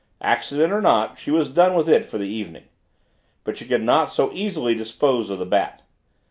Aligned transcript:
Accident 0.23 0.73
or 0.73 0.81
not, 0.81 1.19
she 1.19 1.29
was 1.29 1.47
done 1.47 1.75
with 1.75 1.87
it 1.87 2.03
for 2.05 2.17
the 2.17 2.27
evening. 2.27 2.63
But 3.43 3.55
she 3.55 3.65
could 3.65 3.83
not 3.83 4.09
so 4.09 4.31
easily 4.33 4.73
dispose 4.73 5.29
of 5.29 5.37
the 5.37 5.45
Bat. 5.45 5.83